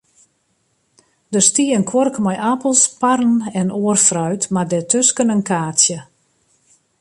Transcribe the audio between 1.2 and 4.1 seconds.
Der stie in kuorke mei apels, parren en oar